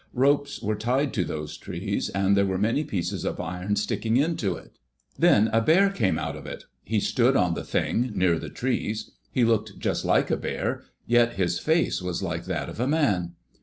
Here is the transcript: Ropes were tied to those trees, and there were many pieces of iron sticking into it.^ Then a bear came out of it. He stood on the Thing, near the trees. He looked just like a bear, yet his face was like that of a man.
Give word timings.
Ropes 0.15 0.59
were 0.63 0.73
tied 0.75 1.13
to 1.13 1.23
those 1.23 1.57
trees, 1.57 2.09
and 2.09 2.35
there 2.35 2.47
were 2.47 2.57
many 2.57 2.83
pieces 2.83 3.23
of 3.23 3.39
iron 3.39 3.75
sticking 3.75 4.17
into 4.17 4.55
it.^ 4.55 4.71
Then 5.19 5.47
a 5.53 5.61
bear 5.61 5.91
came 5.91 6.17
out 6.17 6.35
of 6.35 6.47
it. 6.47 6.63
He 6.83 6.99
stood 6.99 7.35
on 7.35 7.53
the 7.53 7.63
Thing, 7.63 8.11
near 8.15 8.39
the 8.39 8.49
trees. 8.49 9.11
He 9.31 9.45
looked 9.45 9.77
just 9.77 10.03
like 10.03 10.31
a 10.31 10.37
bear, 10.37 10.81
yet 11.05 11.33
his 11.33 11.59
face 11.59 12.01
was 12.01 12.23
like 12.23 12.45
that 12.45 12.67
of 12.67 12.79
a 12.79 12.87
man. 12.87 13.35